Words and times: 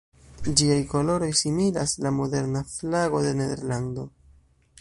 Ĝiaj 0.61 0.77
koloroj 0.93 1.27
similas 1.41 1.93
la 2.07 2.13
moderna 2.21 2.65
flago 2.75 3.23
de 3.27 3.39
Nederlando. 3.43 4.09